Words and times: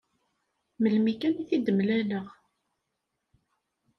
Melmi 0.81 1.13
kan 1.21 1.33
i 1.41 1.43
t-id-mlaleɣ. 1.49 2.27